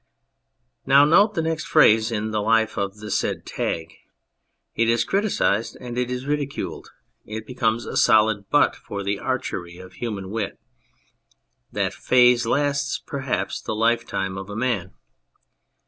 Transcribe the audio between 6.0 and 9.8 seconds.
is ridiculed; it becomes a solid butt for the archery